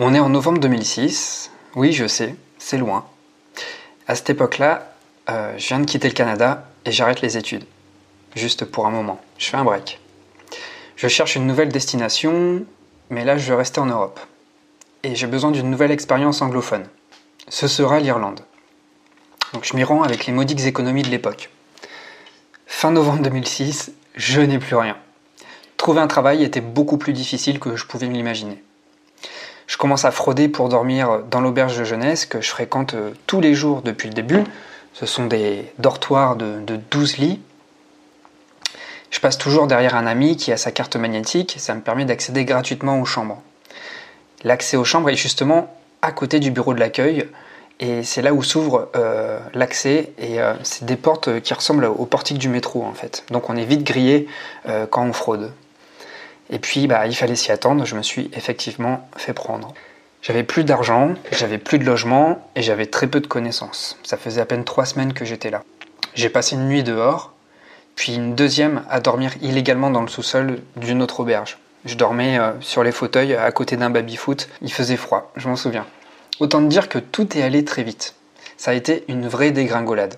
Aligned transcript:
On 0.00 0.14
est 0.14 0.20
en 0.20 0.28
novembre 0.28 0.60
2006. 0.60 1.50
Oui, 1.74 1.92
je 1.92 2.06
sais, 2.06 2.36
c'est 2.58 2.78
loin. 2.78 3.04
À 4.06 4.14
cette 4.14 4.30
époque-là, 4.30 4.92
euh, 5.28 5.52
je 5.58 5.66
viens 5.66 5.80
de 5.80 5.86
quitter 5.86 6.06
le 6.06 6.14
Canada 6.14 6.68
et 6.84 6.92
j'arrête 6.92 7.20
les 7.20 7.36
études. 7.36 7.64
Juste 8.36 8.64
pour 8.64 8.86
un 8.86 8.92
moment. 8.92 9.20
Je 9.38 9.48
fais 9.48 9.56
un 9.56 9.64
break. 9.64 9.98
Je 10.94 11.08
cherche 11.08 11.34
une 11.34 11.48
nouvelle 11.48 11.70
destination, 11.70 12.64
mais 13.10 13.24
là 13.24 13.38
je 13.38 13.50
veux 13.50 13.56
rester 13.56 13.80
en 13.80 13.86
Europe. 13.86 14.20
Et 15.02 15.16
j'ai 15.16 15.26
besoin 15.26 15.50
d'une 15.50 15.68
nouvelle 15.68 15.90
expérience 15.90 16.42
anglophone. 16.42 16.86
Ce 17.48 17.66
sera 17.66 17.98
l'Irlande. 17.98 18.42
Donc 19.52 19.64
je 19.64 19.74
m'y 19.74 19.82
rends 19.82 20.04
avec 20.04 20.26
les 20.26 20.32
maudites 20.32 20.64
économies 20.64 21.02
de 21.02 21.10
l'époque. 21.10 21.50
Fin 22.68 22.92
novembre 22.92 23.24
2006, 23.24 23.90
je 24.14 24.42
n'ai 24.42 24.60
plus 24.60 24.76
rien. 24.76 24.96
Trouver 25.76 26.00
un 26.00 26.06
travail 26.06 26.44
était 26.44 26.60
beaucoup 26.60 26.98
plus 26.98 27.12
difficile 27.12 27.58
que 27.58 27.74
je 27.74 27.84
pouvais 27.84 28.06
m'imaginer 28.06 28.62
je 29.68 29.76
commence 29.76 30.06
à 30.06 30.10
frauder 30.10 30.48
pour 30.48 30.68
dormir 30.70 31.20
dans 31.30 31.40
l'auberge 31.40 31.78
de 31.78 31.84
jeunesse 31.84 32.26
que 32.26 32.40
je 32.40 32.48
fréquente 32.48 32.94
euh, 32.94 33.10
tous 33.26 33.40
les 33.40 33.54
jours 33.54 33.82
depuis 33.82 34.08
le 34.08 34.14
début. 34.14 34.42
Ce 34.94 35.06
sont 35.06 35.26
des 35.26 35.70
dortoirs 35.78 36.34
de, 36.34 36.80
12 36.90 37.18
lits. 37.18 37.40
Je 39.10 39.20
passe 39.20 39.38
toujours 39.38 39.66
derrière 39.66 39.94
un 39.94 40.06
ami 40.06 40.36
qui 40.36 40.52
a 40.52 40.56
sa 40.56 40.72
carte 40.72 40.96
magnétique 40.96 41.56
ça 41.58 41.74
me 41.74 41.80
permet 41.80 42.04
d'accéder 42.06 42.44
gratuitement 42.44 43.00
aux 43.00 43.04
chambres. 43.04 43.40
L'accès 44.42 44.76
aux 44.76 44.84
chambres 44.84 45.10
est 45.10 45.16
justement 45.16 45.76
à 46.02 46.12
côté 46.12 46.40
du 46.40 46.50
bureau 46.50 46.72
de 46.72 46.80
l'accueil 46.80 47.28
et 47.78 48.02
c'est 48.02 48.22
là 48.22 48.32
où 48.32 48.42
s'ouvre 48.42 48.88
euh, 48.96 49.38
l'accès 49.52 50.12
et 50.18 50.40
euh, 50.40 50.54
c'est 50.62 50.84
des 50.84 50.96
portes 50.96 51.40
qui 51.40 51.52
ressemblent 51.52 51.84
au 51.84 52.06
portique 52.06 52.38
du 52.38 52.48
métro 52.48 52.84
en 52.84 52.94
fait. 52.94 53.24
Donc 53.30 53.50
on 53.50 53.56
est 53.56 53.66
vite 53.66 53.84
grillé 53.84 54.28
quand 54.90 55.04
on 55.04 55.12
fraude. 55.12 55.52
Et 56.50 56.58
puis, 56.58 56.86
bah, 56.86 57.06
il 57.06 57.14
fallait 57.14 57.36
s'y 57.36 57.52
attendre, 57.52 57.84
je 57.84 57.94
me 57.94 58.02
suis 58.02 58.30
effectivement 58.32 59.08
fait 59.16 59.34
prendre. 59.34 59.74
J'avais 60.22 60.42
plus 60.42 60.64
d'argent, 60.64 61.14
j'avais 61.30 61.58
plus 61.58 61.78
de 61.78 61.84
logement 61.84 62.48
et 62.56 62.62
j'avais 62.62 62.86
très 62.86 63.06
peu 63.06 63.20
de 63.20 63.26
connaissances. 63.26 63.98
Ça 64.02 64.16
faisait 64.16 64.40
à 64.40 64.46
peine 64.46 64.64
trois 64.64 64.84
semaines 64.84 65.12
que 65.12 65.24
j'étais 65.24 65.50
là. 65.50 65.62
J'ai 66.14 66.28
passé 66.28 66.56
une 66.56 66.68
nuit 66.68 66.82
dehors, 66.82 67.32
puis 67.94 68.14
une 68.14 68.34
deuxième 68.34 68.82
à 68.90 69.00
dormir 69.00 69.32
illégalement 69.42 69.90
dans 69.90 70.02
le 70.02 70.08
sous-sol 70.08 70.60
d'une 70.76 71.02
autre 71.02 71.20
auberge. 71.20 71.58
Je 71.84 71.94
dormais 71.94 72.38
euh, 72.38 72.52
sur 72.60 72.82
les 72.82 72.92
fauteuils 72.92 73.34
à 73.34 73.50
côté 73.52 73.76
d'un 73.76 73.90
baby-foot. 73.90 74.48
Il 74.62 74.72
faisait 74.72 74.96
froid, 74.96 75.30
je 75.36 75.48
m'en 75.48 75.56
souviens. 75.56 75.86
Autant 76.40 76.60
dire 76.60 76.88
que 76.88 76.98
tout 76.98 77.36
est 77.36 77.42
allé 77.42 77.64
très 77.64 77.82
vite. 77.82 78.14
Ça 78.56 78.72
a 78.72 78.74
été 78.74 79.04
une 79.08 79.28
vraie 79.28 79.52
dégringolade. 79.52 80.16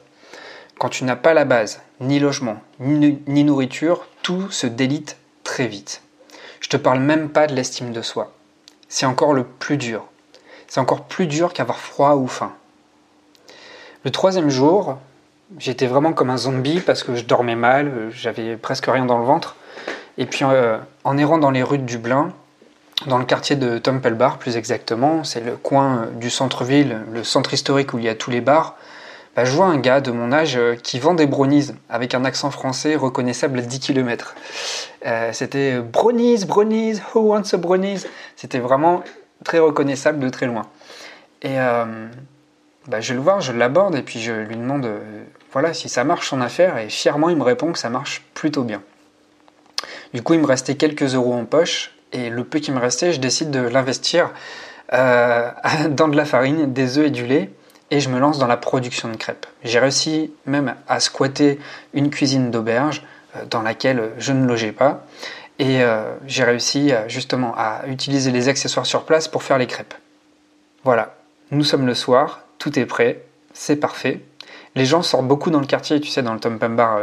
Quand 0.78 0.88
tu 0.88 1.05
n'as 1.05 1.16
pas 1.16 1.34
la 1.34 1.44
base, 1.44 1.83
ni 2.00 2.18
logement, 2.18 2.60
ni 2.78 3.44
nourriture, 3.44 4.06
tout 4.22 4.50
se 4.50 4.66
délite 4.66 5.18
très 5.44 5.66
vite. 5.66 6.00
Je 6.61 6.69
te 6.69 6.77
parle 6.77 7.00
même 7.00 7.30
pas 7.30 7.47
de 7.47 7.55
l'estime 7.55 7.92
de 7.92 8.03
soi. 8.03 8.33
C'est 8.89 9.06
encore 9.06 9.33
le 9.33 9.44
plus 9.44 9.77
dur. 9.77 10.05
C'est 10.69 10.80
encore 10.80 11.05
plus 11.05 11.27
dur 11.27 11.52
qu'avoir 11.52 11.78
froid 11.78 12.14
ou 12.14 12.27
faim. 12.27 12.52
Le 14.05 14.11
troisième 14.11 14.50
jour, 14.50 14.98
j'étais 15.58 15.86
vraiment 15.86 16.12
comme 16.12 16.30
un 16.30 16.36
zombie 16.36 16.80
parce 16.80 17.02
que 17.02 17.17
je 17.17 17.25
dormais 17.25 17.56
mal, 17.56 18.11
j'avais 18.12 18.56
presque 18.56 18.86
rien 18.86 19.05
dans 19.05 19.19
le 19.19 19.25
ventre. 19.25 19.56
Et 20.19 20.27
puis 20.27 20.44
euh, 20.44 20.78
en 21.05 21.19
errant 21.19 21.39
dans 21.39 21.50
les 21.50 21.62
rues 21.62 21.78
de 21.78 21.84
Dublin, 21.84 22.33
dans 23.06 23.19
le 23.19 23.24
quartier 23.24 23.56
de 23.56 23.78
Templebar 23.78 24.39
plus 24.39 24.56
exactement, 24.56 25.24
c'est 25.24 25.41
le 25.41 25.56
coin 25.56 26.08
du 26.17 26.30
centre-ville, 26.30 26.98
le 27.12 27.24
centre 27.24 27.55
historique 27.55 27.95
où 27.95 27.98
il 27.98 28.05
y 28.05 28.08
a 28.08 28.14
tous 28.14 28.30
les 28.30 28.41
bars, 28.41 28.77
bah, 29.41 29.46
je 29.46 29.52
vois 29.52 29.69
un 29.69 29.78
gars 29.78 30.02
de 30.02 30.10
mon 30.10 30.33
âge 30.33 30.58
euh, 30.58 30.74
qui 30.74 30.98
vend 30.98 31.14
des 31.14 31.24
brownies 31.24 31.69
avec 31.88 32.14
un 32.14 32.27
accent 32.27 32.50
français 32.50 32.94
reconnaissable 32.94 33.58
à 33.60 33.62
10 33.62 33.80
km. 33.80 34.34
Euh, 35.06 35.30
c'était 35.33 35.78
brownies, 35.78 36.44
brownies, 36.44 37.00
who 37.14 37.20
wants 37.20 37.55
a 37.55 37.56
brownies? 37.56 38.05
C'était 38.36 38.58
vraiment 38.58 39.02
très 39.42 39.58
reconnaissable 39.58 40.18
de 40.18 40.28
très 40.28 40.44
loin. 40.44 40.66
Et 41.41 41.58
euh, 41.58 41.86
bah, 42.86 43.00
je 43.00 43.14
le 43.14 43.20
vois, 43.20 43.41
je 43.41 43.52
l'aborde 43.52 43.94
et 43.94 44.02
puis 44.02 44.20
je 44.20 44.33
lui 44.33 44.56
demande 44.56 44.86
voilà 45.52 45.72
si 45.72 45.88
ça 45.88 46.05
marche 46.05 46.28
son 46.28 46.42
affaire 46.42 46.77
et 46.77 46.91
fièrement 46.91 47.30
il 47.30 47.36
me 47.36 47.42
répond 47.42 47.72
que 47.72 47.78
ça 47.78 47.89
marche 47.89 48.22
plutôt 48.34 48.64
bien. 48.64 48.83
Du 50.12 50.20
coup 50.20 50.34
il 50.34 50.40
me 50.40 50.46
restait 50.46 50.74
quelques 50.74 51.14
euros 51.14 51.33
en 51.33 51.46
poche 51.46 51.95
et 52.12 52.28
le 52.28 52.45
peu 52.45 52.58
qui 52.58 52.72
me 52.72 52.78
restait 52.78 53.14
je 53.14 53.20
décide 53.20 53.51
de 53.51 53.61
l'investir 53.61 54.34
dans 54.92 56.08
de 56.08 56.17
la 56.17 56.24
farine, 56.27 56.74
des 56.74 56.98
œufs 56.98 57.07
et 57.07 57.11
du 57.11 57.24
lait 57.24 57.48
et 57.90 58.01
je 58.01 58.08
me 58.08 58.18
lance 58.18 58.39
dans 58.39 58.46
la 58.46 58.56
production 58.56 59.11
de 59.11 59.17
crêpes. 59.17 59.46
J'ai 59.64 59.78
réussi 59.78 60.33
même 60.46 60.74
à 60.89 61.01
squatter 61.01 61.58
une 61.92 62.11
cuisine 62.11 62.51
d'auberge 62.51 63.02
euh, 63.36 63.45
dans 63.51 63.62
laquelle 63.62 64.11
je 64.18 64.33
ne 64.33 64.46
logeais 64.46 64.73
pas 64.73 65.05
et 65.58 65.83
euh, 65.83 66.14
j'ai 66.27 66.45
réussi 66.45 66.92
euh, 66.92 67.08
justement 67.08 67.55
à 67.56 67.83
utiliser 67.86 68.30
les 68.30 68.48
accessoires 68.48 68.86
sur 68.86 69.05
place 69.05 69.28
pour 69.28 69.42
faire 69.42 69.58
les 69.58 69.67
crêpes. 69.67 69.95
Voilà, 70.84 71.17
nous 71.51 71.64
sommes 71.64 71.86
le 71.86 71.95
soir, 71.95 72.42
tout 72.58 72.78
est 72.78 72.86
prêt, 72.86 73.23
c'est 73.52 73.77
parfait. 73.77 74.20
Les 74.77 74.86
gens 74.86 75.02
sortent 75.02 75.27
beaucoup 75.27 75.51
dans 75.51 75.61
le 75.61 75.67
quartier, 75.67 76.01
tu 76.01 76.08
sais, 76.08 76.22
dans 76.22 76.33
le 76.33 76.40
Tom 76.40 76.57
Bar, 76.57 77.01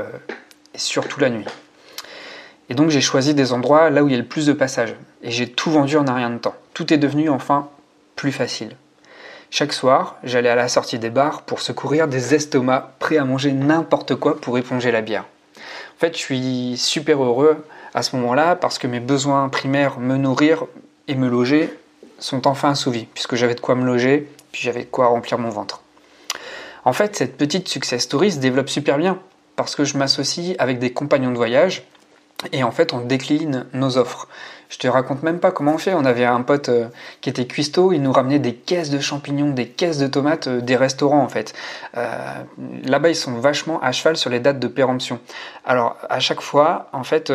surtout 0.73 1.19
la 1.19 1.29
nuit. 1.29 1.45
Et 2.69 2.75
donc 2.75 2.89
j'ai 2.89 3.01
choisi 3.01 3.33
des 3.33 3.53
endroits 3.53 3.89
là 3.89 4.03
où 4.03 4.07
il 4.07 4.11
y 4.11 4.15
a 4.15 4.17
le 4.17 4.25
plus 4.25 4.45
de 4.45 4.53
passages. 4.53 4.95
Et 5.21 5.31
j'ai 5.31 5.49
tout 5.49 5.69
vendu 5.69 5.97
en 5.97 6.07
un 6.07 6.15
rien 6.15 6.29
de 6.29 6.37
temps. 6.37 6.55
Tout 6.73 6.93
est 6.93 6.97
devenu 6.97 7.29
enfin 7.29 7.69
plus 8.15 8.31
facile. 8.31 8.75
Chaque 9.49 9.71
soir, 9.73 10.17
j'allais 10.23 10.49
à 10.49 10.55
la 10.55 10.67
sortie 10.67 10.99
des 10.99 11.09
bars 11.09 11.41
pour 11.41 11.61
secourir 11.61 12.07
des 12.07 12.35
estomacs 12.35 12.91
prêts 12.99 13.17
à 13.17 13.23
manger 13.23 13.53
n'importe 13.53 14.15
quoi 14.15 14.39
pour 14.39 14.57
éponger 14.57 14.91
la 14.91 15.01
bière. 15.01 15.25
En 15.55 15.99
fait, 15.99 16.13
je 16.13 16.19
suis 16.19 16.77
super 16.77 17.23
heureux 17.23 17.65
à 17.93 18.03
ce 18.03 18.15
moment-là 18.17 18.55
parce 18.55 18.77
que 18.77 18.87
mes 18.87 18.99
besoins 18.99 19.47
primaires, 19.49 19.99
me 19.99 20.17
nourrir 20.17 20.65
et 21.07 21.15
me 21.15 21.29
loger, 21.29 21.73
sont 22.19 22.45
enfin 22.47 22.71
assouvis, 22.71 23.07
puisque 23.13 23.35
j'avais 23.35 23.55
de 23.55 23.59
quoi 23.59 23.75
me 23.75 23.85
loger, 23.85 24.29
puis 24.51 24.61
j'avais 24.61 24.81
de 24.81 24.89
quoi 24.89 25.07
remplir 25.07 25.39
mon 25.39 25.49
ventre. 25.49 25.81
En 26.83 26.93
fait, 26.93 27.15
cette 27.15 27.37
petite 27.37 27.67
success 27.67 28.03
story 28.03 28.31
se 28.31 28.39
développe 28.39 28.69
super 28.69 28.97
bien, 28.97 29.17
parce 29.55 29.75
que 29.75 29.85
je 29.85 29.97
m'associe 29.97 30.55
avec 30.59 30.79
des 30.79 30.91
compagnons 30.91 31.31
de 31.31 31.37
voyage, 31.37 31.83
et 32.51 32.63
en 32.63 32.71
fait, 32.71 32.93
on 32.93 32.99
décline 32.99 33.65
nos 33.73 33.97
offres. 33.97 34.27
Je 34.69 34.77
te 34.77 34.87
raconte 34.87 35.23
même 35.23 35.39
pas 35.39 35.51
comment 35.51 35.75
on 35.75 35.77
fait. 35.77 35.93
On 35.93 36.05
avait 36.05 36.25
un 36.25 36.41
pote 36.41 36.69
euh, 36.69 36.87
qui 37.21 37.29
était 37.29 37.47
cuistot, 37.47 37.93
il 37.93 38.01
nous 38.01 38.11
ramenait 38.11 38.39
des 38.39 38.53
caisses 38.53 38.89
de 38.89 38.99
champignons, 38.99 39.51
des 39.51 39.67
caisses 39.67 39.97
de 39.97 40.07
tomates 40.07 40.47
euh, 40.47 40.61
des 40.61 40.75
restaurants 40.75 41.23
en 41.23 41.29
fait. 41.29 41.53
Euh, 41.95 42.07
là-bas, 42.83 43.09
ils 43.09 43.15
sont 43.15 43.33
vachement 43.33 43.81
à 43.81 43.91
cheval 43.91 44.17
sur 44.17 44.29
les 44.29 44.39
dates 44.39 44.59
de 44.59 44.67
péremption. 44.67 45.19
Alors, 45.65 45.97
à 46.09 46.19
chaque 46.19 46.41
fois, 46.41 46.89
en 46.93 47.03
fait, 47.03 47.31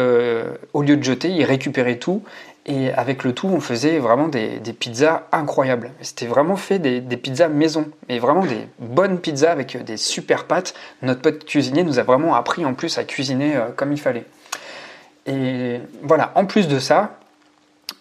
au 0.73 0.83
lieu 0.83 0.97
de 0.97 1.03
jeter, 1.03 1.29
ils 1.29 1.45
récupéraient 1.45 1.99
tout. 1.99 2.23
Et 2.65 2.93
avec 2.93 3.25
le 3.25 3.35
tout, 3.35 3.49
on 3.49 3.59
faisait 3.61 3.99
vraiment 3.99 4.29
des, 4.29 4.61
pizzas 4.79 5.25
incroyables. 5.33 5.91
C'était 6.01 6.27
vraiment 6.27 6.57
fait 6.57 6.79
des, 6.79 7.01
des, 7.01 7.17
pizzas 7.17 7.49
maison. 7.49 7.91
Et 8.09 8.21
vraiment 8.21 8.45
des 8.45 8.69
bonnes 8.79 9.19
pizzas 9.19 9.51
avec 9.51 9.83
des 9.85 9.97
super 9.97 10.45
pâtes. 10.45 10.75
Notre 11.03 11.23
pote 11.23 11.45
cuisinier 11.45 11.83
nous 11.83 11.99
a 11.99 12.05
vraiment 12.05 12.35
appris 12.37 12.65
en 12.65 12.75
plus 12.75 12.99
à 12.99 13.05
cuisiner 13.05 13.61
comme 13.77 13.93
il 13.93 14.01
fallait. 14.01 14.27
Et 15.27 15.81
voilà, 16.03 16.33
en 16.35 16.47
plus 16.47 16.69
de 16.69 16.79
ça, 16.79 17.19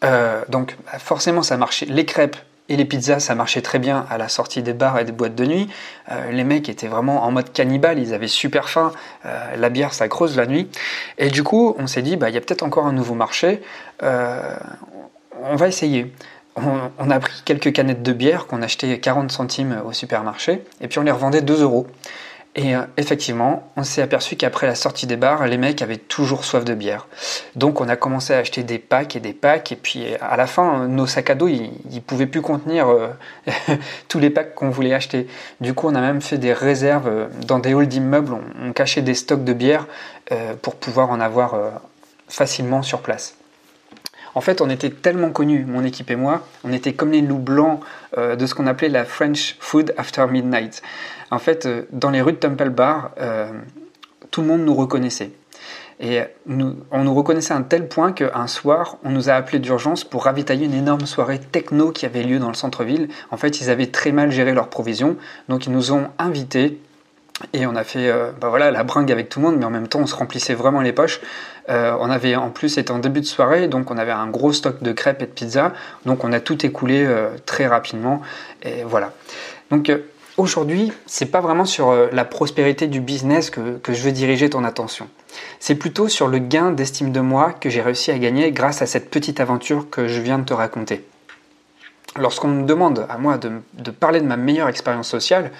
euh, 0.04 0.42
donc 0.50 0.76
bah, 0.86 1.00
forcément 1.00 1.44
ça 1.44 1.58
marchait. 1.58 1.86
Les 1.86 2.06
crêpes 2.06 2.38
et 2.70 2.78
les 2.78 2.86
pizzas, 2.86 3.20
ça 3.20 3.36
marchait 3.36 3.62
très 3.62 3.80
bien 3.80 4.06
à 4.10 4.18
la 4.18 4.30
sortie 4.30 4.64
des 4.64 4.74
bars 4.74 4.98
et 4.98 5.04
des 5.04 5.12
boîtes 5.12 5.36
de 5.36 5.46
nuit. 5.46 5.70
Euh, 6.12 6.32
les 6.32 6.44
mecs 6.44 6.70
étaient 6.70 6.88
vraiment 6.88 7.24
en 7.24 7.32
mode 7.32 7.52
cannibale, 7.52 8.00
ils 8.00 8.14
avaient 8.14 8.28
super 8.28 8.70
faim. 8.70 8.92
Euh, 9.26 9.56
la 9.56 9.70
bière, 9.70 9.94
ça 9.94 10.08
creuse 10.08 10.38
la 10.38 10.46
nuit. 10.46 10.70
Et 11.18 11.30
du 11.30 11.44
coup, 11.44 11.76
on 11.78 11.88
s'est 11.88 12.02
dit, 12.02 12.16
bah, 12.16 12.30
il 12.30 12.36
y 12.36 12.38
a 12.38 12.42
peut-être 12.42 12.64
encore 12.64 12.86
un 12.86 12.94
nouveau 12.94 13.14
marché. 13.14 13.62
on 14.02 15.56
va 15.56 15.68
essayer. 15.68 16.14
On, 16.58 17.10
a 17.10 17.20
pris 17.20 17.42
quelques 17.46 17.72
canettes 17.72 18.04
de 18.04 18.12
bière 18.12 18.46
qu'on 18.46 18.62
achetait 18.62 19.00
40 19.00 19.32
centimes 19.32 19.82
au 19.86 19.94
supermarché 19.94 20.66
et 20.82 20.90
puis 20.90 21.00
on 21.00 21.04
les 21.04 21.12
revendait 21.12 21.42
2 21.42 21.62
euros. 21.62 21.88
Et 22.56 22.76
euh, 22.76 22.82
effectivement, 22.98 23.72
on 23.78 23.84
s'est 23.84 24.02
aperçu 24.02 24.36
qu'après 24.36 24.68
la 24.68 24.76
sortie 24.76 25.08
des 25.08 25.16
bars, 25.16 25.48
les 25.48 25.58
mecs 25.58 25.82
avaient 25.82 25.98
toujours 25.98 26.44
soif 26.44 26.66
de 26.66 26.74
bière. 26.74 27.08
Donc 27.56 27.80
on 27.80 27.88
a 27.88 27.96
commencé 27.96 28.34
à 28.34 28.40
acheter 28.40 28.64
des 28.64 28.78
packs 28.78 29.16
et 29.16 29.22
des 29.22 29.32
packs, 29.32 29.72
et 29.72 29.78
puis 29.78 30.16
à 30.20 30.36
la 30.36 30.48
fin, 30.48 30.88
nos 30.88 31.08
sacs 31.08 31.30
à 31.30 31.36
dos, 31.36 31.48
ils, 31.48 32.02
pouvaient 32.02 32.28
plus 32.28 32.42
contenir 32.42 32.90
euh, 32.90 33.08
tous 34.10 34.20
les 34.20 34.30
packs 34.30 34.54
qu'on 34.54 34.70
voulait 34.70 34.94
acheter. 34.94 35.28
Du 35.62 35.74
coup, 35.74 35.88
on 35.88 35.96
a 35.96 36.02
même 36.02 36.22
fait 36.22 36.38
des 36.38 36.52
réserves 36.52 37.08
euh, 37.08 37.28
dans 37.48 37.60
des 37.60 37.74
halls 37.74 37.88
d'immeubles, 37.88 38.36
on, 38.62 38.74
cachait 38.74 39.02
des 39.02 39.16
stocks 39.16 39.44
de 39.44 39.54
bière 39.54 39.86
pour 40.62 40.76
pouvoir 40.76 41.12
en 41.12 41.20
avoir 41.20 41.56
facilement 42.30 42.84
sur 42.84 43.02
place. 43.02 43.36
En 44.36 44.42
fait, 44.42 44.62
on 44.62 44.70
était 44.70 44.90
tellement 44.90 45.32
connus, 45.32 45.66
mon 45.66 45.84
équipe 45.84 46.10
et 46.10 46.16
moi, 46.16 46.48
on 46.64 46.72
était 46.72 46.94
comme 46.94 47.12
les 47.12 47.22
loups 47.22 47.38
blancs 47.38 47.82
de 48.18 48.46
ce 48.46 48.56
qu'on 48.56 48.68
appelait 48.68 48.90
la 48.90 49.06
French 49.06 49.58
Food 49.60 49.94
After 49.98 50.26
Midnight. 50.30 50.82
En 51.32 51.40
fait, 51.40 51.66
euh, 51.66 51.84
dans 51.92 52.10
les 52.10 52.22
rues 52.22 52.34
de 52.34 52.38
Temple 52.38 52.70
Bar, 52.70 53.12
euh, 53.20 53.52
tout 54.30 54.42
le 54.42 54.48
monde 54.48 54.62
nous 54.62 54.76
reconnaissait. 54.76 55.32
Et 56.02 56.22
on 56.48 57.04
nous 57.04 57.14
reconnaissait 57.14 57.54
à 57.54 57.58
un 57.58 57.62
tel 57.62 57.88
point 57.88 58.12
qu'un 58.12 58.48
soir, 58.48 58.98
on 59.04 59.12
nous 59.12 59.30
a 59.30 59.34
appelé 59.34 59.60
d'urgence 59.60 60.04
pour 60.04 60.24
ravitailler 60.24 60.66
une 60.66 60.74
énorme 60.74 61.06
soirée 61.06 61.40
techno 61.40 61.92
qui 61.92 62.08
avait 62.08 62.24
lieu 62.24 62.40
dans 62.40 62.48
le 62.48 62.56
centre-ville. 62.56 63.08
En 63.30 63.38
fait, 63.38 63.62
ils 63.62 63.70
avaient 63.70 63.86
très 63.86 64.12
mal 64.12 64.32
géré 64.32 64.54
leurs 64.54 64.70
provisions, 64.70 65.16
donc 65.48 65.68
ils 65.68 65.72
nous 65.72 65.92
ont 65.92 66.08
invités 66.18 66.80
Et 67.54 67.66
on 67.66 67.76
a 67.76 67.84
fait 67.84 68.10
euh, 68.10 68.32
bah 68.40 68.50
voilà, 68.50 68.72
la 68.72 68.84
bringue 68.84 69.12
avec 69.12 69.30
tout 69.30 69.40
le 69.40 69.46
monde, 69.48 69.58
mais 69.58 69.66
en 69.66 69.70
même 69.70 69.88
temps, 69.88 70.00
on 70.00 70.08
se 70.08 70.16
remplissait 70.16 70.54
vraiment 70.54 70.82
les 70.82 70.94
poches. 70.94 71.22
Euh, 71.70 71.96
on 72.00 72.10
avait 72.10 72.36
en 72.36 72.50
plus, 72.50 72.70
c'était 72.70 72.92
en 72.92 73.00
début 73.00 73.22
de 73.22 73.26
soirée, 73.26 73.68
donc 73.68 73.92
on 73.92 73.98
avait 73.98 74.12
un 74.12 74.28
gros 74.28 74.54
stock 74.54 74.82
de 74.82 74.92
crêpes 74.92 75.22
et 75.22 75.26
de 75.26 75.32
pizzas. 75.32 75.74
Donc 76.06 76.24
on 76.24 76.34
a 76.34 76.40
tout 76.40 76.66
écoulé 76.66 77.04
euh, 77.06 77.30
très 77.46 77.68
rapidement. 77.68 78.22
Et 78.64 78.84
voilà. 78.84 79.12
Donc 79.70 79.92
aujourd'hui, 80.38 80.92
c'est 81.06 81.28
pas 81.28 81.42
vraiment 81.42 81.66
sur 81.66 81.96
la 82.12 82.26
prospérité 82.26 82.88
du 82.88 83.00
business 83.00 83.50
que, 83.50 83.78
que 83.78 83.94
je 83.94 84.02
veux 84.02 84.12
diriger 84.12 84.50
ton 84.50 84.64
attention. 84.64 85.08
C'est 85.60 85.76
plutôt 85.76 86.08
sur 86.10 86.28
le 86.28 86.40
gain 86.40 86.72
d'estime 86.72 87.12
de 87.12 87.22
moi 87.22 87.54
que 87.54 87.70
j'ai 87.70 87.82
réussi 87.82 88.12
à 88.12 88.18
gagner 88.18 88.52
grâce 88.52 88.82
à 88.82 88.86
cette 88.86 89.10
petite 89.10 89.40
aventure 89.40 89.90
que 89.90 90.08
je 90.08 90.20
viens 90.20 90.40
de 90.40 90.46
te 90.46 90.54
raconter. 90.54 91.06
Lorsqu'on 92.18 92.50
me 92.50 92.66
demande 92.66 93.06
à 93.10 93.18
moi 93.18 93.38
de, 93.38 93.52
de 93.74 93.92
parler 93.92 94.20
de 94.20 94.26
ma 94.26 94.36
meilleure 94.36 94.68
expérience 94.68 95.08
sociale, 95.08 95.52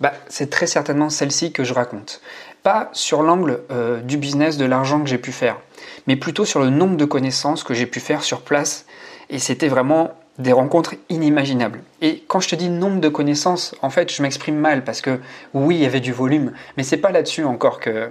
bah, 0.00 0.12
c'est 0.28 0.50
très 0.50 0.66
certainement 0.66 1.10
celle-ci 1.10 1.52
que 1.52 1.64
je 1.64 1.74
raconte. 1.74 2.20
Pas 2.62 2.90
sur 2.92 3.22
l'angle 3.22 3.60
euh, 3.70 4.00
du 4.00 4.16
business, 4.16 4.56
de 4.56 4.64
l'argent 4.64 5.00
que 5.00 5.08
j'ai 5.08 5.18
pu 5.18 5.32
faire, 5.32 5.58
mais 6.06 6.16
plutôt 6.16 6.44
sur 6.44 6.60
le 6.60 6.70
nombre 6.70 6.96
de 6.96 7.04
connaissances 7.04 7.62
que 7.64 7.74
j'ai 7.74 7.86
pu 7.86 8.00
faire 8.00 8.22
sur 8.22 8.42
place. 8.42 8.86
Et 9.30 9.38
c'était 9.38 9.68
vraiment 9.68 10.10
des 10.38 10.52
rencontres 10.52 10.94
inimaginables. 11.08 11.80
Et 12.02 12.24
quand 12.28 12.40
je 12.40 12.48
te 12.48 12.56
dis 12.56 12.68
nombre 12.68 13.00
de 13.00 13.08
connaissances, 13.08 13.74
en 13.82 13.90
fait, 13.90 14.12
je 14.12 14.22
m'exprime 14.22 14.56
mal 14.56 14.84
parce 14.84 15.00
que 15.00 15.18
oui, 15.54 15.76
il 15.76 15.82
y 15.82 15.86
avait 15.86 16.00
du 16.00 16.12
volume, 16.12 16.52
mais 16.76 16.82
c'est 16.82 16.98
pas 16.98 17.10
là-dessus 17.10 17.44
encore 17.44 17.80
que, 17.80 18.10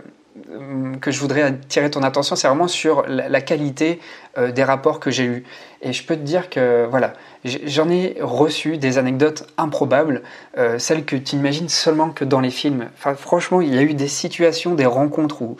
que 0.99 1.11
je 1.11 1.19
voudrais 1.19 1.43
attirer 1.43 1.89
ton 1.89 2.03
attention, 2.03 2.35
c'est 2.35 2.47
vraiment 2.47 2.67
sur 2.67 3.05
la, 3.07 3.41
qualité 3.41 3.99
euh, 4.37 4.51
des 4.51 4.63
rapports 4.63 4.99
que 4.99 5.09
j'ai 5.09 5.23
eus. 5.23 5.43
Et 5.81 5.93
je 5.93 6.03
peux 6.03 6.15
te 6.15 6.21
dire 6.21 6.49
que 6.49 6.85
voilà, 6.89 7.13
j'en 7.43 7.89
ai 7.89 8.17
reçu 8.19 8.77
des 8.77 8.97
anecdotes 8.97 9.47
improbables, 9.57 10.23
euh, 10.57 10.77
celles 10.77 11.05
que 11.05 11.15
tu 11.15 11.35
imagines 11.35 11.69
seulement 11.69 12.09
que 12.09 12.25
dans 12.25 12.41
les 12.41 12.49
films. 12.49 12.89
Enfin, 12.97 13.15
franchement, 13.15 13.61
il 13.61 13.73
y 13.73 13.77
a 13.77 13.81
eu 13.81 13.93
des 13.93 14.09
situations, 14.09 14.75
des 14.75 14.85
rencontres 14.85 15.41
où 15.41 15.55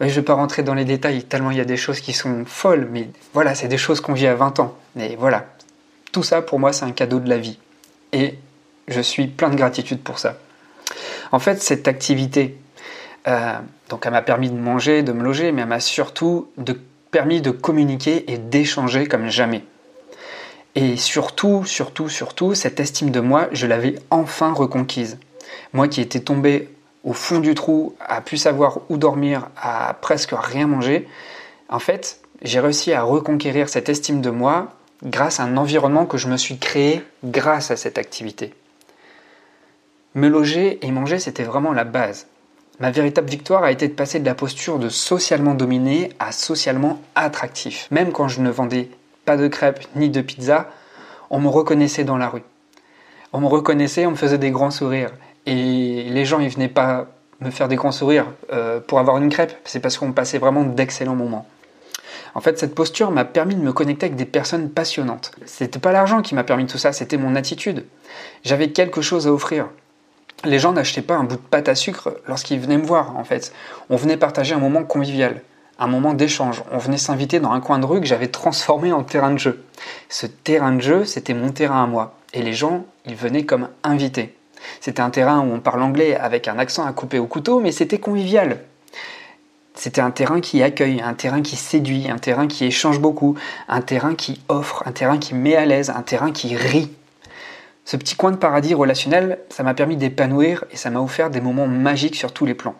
je 0.00 0.06
ne 0.06 0.10
vais 0.10 0.22
pas 0.22 0.34
rentrer 0.34 0.62
dans 0.62 0.74
les 0.74 0.84
détails 0.84 1.24
tellement 1.24 1.50
il 1.50 1.58
y 1.58 1.62
a 1.62 1.66
des 1.66 1.76
choses 1.76 2.00
qui 2.00 2.12
sont 2.12 2.44
folles, 2.46 2.88
mais 2.90 3.08
voilà, 3.32 3.54
c'est 3.54 3.68
des 3.68 3.78
choses 3.78 4.00
qu'on 4.00 4.14
vit 4.14 4.26
à 4.26 4.34
20 4.34 4.60
ans. 4.60 4.74
Mais 4.96 5.16
voilà, 5.18 5.46
tout 6.12 6.22
ça 6.22 6.42
pour 6.42 6.58
moi 6.58 6.72
c'est 6.72 6.84
un 6.84 6.92
cadeau 6.92 7.20
de 7.20 7.28
la 7.28 7.38
vie. 7.38 7.58
Et 8.12 8.38
je 8.88 9.00
suis 9.00 9.28
plein 9.28 9.48
de 9.48 9.56
gratitude 9.56 10.00
pour 10.00 10.18
ça. 10.18 10.36
En 11.32 11.38
fait, 11.38 11.62
cette 11.62 11.86
activité, 11.86 12.56
euh, 13.28 13.58
donc 13.88 14.06
elle 14.06 14.12
m'a 14.12 14.22
permis 14.22 14.50
de 14.50 14.58
manger, 14.58 15.02
de 15.02 15.12
me 15.12 15.22
loger, 15.22 15.52
mais 15.52 15.62
elle 15.62 15.68
m'a 15.68 15.80
surtout 15.80 16.48
permis 17.10 17.40
de 17.40 17.50
communiquer 17.50 18.30
et 18.32 18.38
d'échanger 18.38 19.06
comme 19.06 19.28
jamais. 19.28 19.64
Et 20.74 20.96
surtout, 20.96 21.64
surtout, 21.64 22.08
surtout, 22.08 22.54
cette 22.54 22.78
estime 22.78 23.10
de 23.10 23.20
moi, 23.20 23.48
je 23.52 23.66
l'avais 23.66 23.96
enfin 24.10 24.52
reconquise. 24.52 25.18
Moi 25.72 25.88
qui 25.88 26.00
étais 26.00 26.20
tombé 26.20 26.68
au 27.02 27.12
fond 27.12 27.40
du 27.40 27.54
trou, 27.54 27.94
à 28.00 28.20
plus 28.20 28.36
savoir 28.36 28.80
où 28.88 28.96
dormir, 28.96 29.48
à 29.60 29.94
presque 30.00 30.32
rien 30.32 30.66
manger, 30.66 31.08
en 31.68 31.78
fait, 31.78 32.20
j'ai 32.42 32.60
réussi 32.60 32.92
à 32.92 33.02
reconquérir 33.02 33.68
cette 33.68 33.88
estime 33.88 34.20
de 34.20 34.30
moi 34.30 34.72
grâce 35.02 35.40
à 35.40 35.44
un 35.44 35.56
environnement 35.56 36.06
que 36.06 36.18
je 36.18 36.28
me 36.28 36.36
suis 36.36 36.58
créé 36.58 37.02
grâce 37.24 37.70
à 37.70 37.76
cette 37.76 37.98
activité. 37.98 38.54
Me 40.14 40.28
loger 40.28 40.78
et 40.84 40.90
manger, 40.90 41.18
c'était 41.18 41.44
vraiment 41.44 41.72
la 41.72 41.84
base. 41.84 42.26
Ma 42.80 42.90
véritable 42.90 43.28
victoire 43.28 43.62
a 43.62 43.70
été 43.70 43.88
de 43.88 43.92
passer 43.92 44.20
de 44.20 44.24
la 44.24 44.34
posture 44.34 44.78
de 44.78 44.88
socialement 44.88 45.54
dominé 45.54 46.08
à 46.18 46.32
socialement 46.32 46.98
attractif. 47.14 47.86
Même 47.90 48.10
quand 48.10 48.26
je 48.26 48.40
ne 48.40 48.50
vendais 48.50 48.88
pas 49.26 49.36
de 49.36 49.48
crêpes 49.48 49.86
ni 49.96 50.08
de 50.08 50.22
pizza, 50.22 50.70
on 51.28 51.40
me 51.40 51.48
reconnaissait 51.48 52.04
dans 52.04 52.16
la 52.16 52.30
rue. 52.30 52.42
On 53.34 53.40
me 53.40 53.46
reconnaissait, 53.46 54.06
on 54.06 54.12
me 54.12 54.16
faisait 54.16 54.38
des 54.38 54.50
grands 54.50 54.70
sourires. 54.70 55.12
Et 55.44 56.04
les 56.04 56.24
gens, 56.24 56.40
ils 56.40 56.48
venaient 56.48 56.68
pas 56.68 57.06
me 57.40 57.50
faire 57.50 57.68
des 57.68 57.76
grands 57.76 57.92
sourires 57.92 58.26
euh, 58.52 58.80
pour 58.80 58.98
avoir 58.98 59.18
une 59.18 59.28
crêpe, 59.28 59.54
c'est 59.64 59.80
parce 59.80 59.98
qu'on 59.98 60.12
passait 60.12 60.38
vraiment 60.38 60.64
d'excellents 60.64 61.14
moments. 61.14 61.46
En 62.34 62.40
fait, 62.40 62.58
cette 62.58 62.74
posture 62.74 63.10
m'a 63.10 63.24
permis 63.24 63.56
de 63.56 63.60
me 63.60 63.72
connecter 63.72 64.06
avec 64.06 64.16
des 64.16 64.24
personnes 64.24 64.70
passionnantes. 64.70 65.32
C'était 65.46 65.78
pas 65.78 65.92
l'argent 65.92 66.22
qui 66.22 66.34
m'a 66.34 66.44
permis 66.44 66.66
tout 66.66 66.78
ça, 66.78 66.92
c'était 66.92 67.16
mon 67.16 67.34
attitude. 67.36 67.84
J'avais 68.44 68.70
quelque 68.70 69.02
chose 69.02 69.26
à 69.26 69.32
offrir 69.32 69.68
les 70.44 70.58
gens 70.58 70.72
n'achetaient 70.72 71.02
pas 71.02 71.16
un 71.16 71.24
bout 71.24 71.36
de 71.36 71.40
pâte 71.40 71.68
à 71.68 71.74
sucre 71.74 72.16
lorsqu'ils 72.26 72.60
venaient 72.60 72.78
me 72.78 72.86
voir, 72.86 73.16
en 73.16 73.24
fait. 73.24 73.52
On 73.88 73.96
venait 73.96 74.16
partager 74.16 74.54
un 74.54 74.58
moment 74.58 74.84
convivial, 74.84 75.42
un 75.78 75.86
moment 75.86 76.14
d'échange. 76.14 76.62
On 76.72 76.78
venait 76.78 76.98
s'inviter 76.98 77.40
dans 77.40 77.52
un 77.52 77.60
coin 77.60 77.78
de 77.78 77.86
rue 77.86 78.00
que 78.00 78.06
j'avais 78.06 78.28
transformé 78.28 78.92
en 78.92 79.02
terrain 79.02 79.30
de 79.30 79.38
jeu. 79.38 79.64
Ce 80.08 80.26
terrain 80.26 80.72
de 80.72 80.80
jeu, 80.80 81.04
c'était 81.04 81.34
mon 81.34 81.50
terrain 81.50 81.84
à 81.84 81.86
moi. 81.86 82.14
Et 82.32 82.42
les 82.42 82.52
gens, 82.52 82.84
ils 83.06 83.16
venaient 83.16 83.44
comme 83.44 83.68
invités. 83.82 84.34
C'était 84.80 85.00
un 85.00 85.10
terrain 85.10 85.40
où 85.40 85.52
on 85.52 85.60
parle 85.60 85.82
anglais 85.82 86.16
avec 86.16 86.48
un 86.48 86.58
accent 86.58 86.86
à 86.86 86.92
couper 86.92 87.18
au 87.18 87.26
couteau, 87.26 87.60
mais 87.60 87.72
c'était 87.72 87.98
convivial. 87.98 88.60
C'était 89.74 90.02
un 90.02 90.10
terrain 90.10 90.40
qui 90.40 90.62
accueille, 90.62 91.00
un 91.00 91.14
terrain 91.14 91.40
qui 91.40 91.56
séduit, 91.56 92.10
un 92.10 92.18
terrain 92.18 92.46
qui 92.46 92.66
échange 92.66 93.00
beaucoup, 93.00 93.36
un 93.68 93.80
terrain 93.80 94.14
qui 94.14 94.42
offre, 94.48 94.82
un 94.86 94.92
terrain 94.92 95.18
qui 95.18 95.34
met 95.34 95.56
à 95.56 95.64
l'aise, 95.64 95.90
un 95.90 96.02
terrain 96.02 96.32
qui 96.32 96.54
rit. 96.54 96.90
Ce 97.90 97.96
petit 97.96 98.14
coin 98.14 98.30
de 98.30 98.36
paradis 98.36 98.72
relationnel, 98.72 99.40
ça 99.48 99.64
m'a 99.64 99.74
permis 99.74 99.96
d'épanouir 99.96 100.62
et 100.70 100.76
ça 100.76 100.90
m'a 100.90 101.00
offert 101.00 101.28
des 101.28 101.40
moments 101.40 101.66
magiques 101.66 102.14
sur 102.14 102.30
tous 102.30 102.46
les 102.46 102.54
plans. 102.54 102.76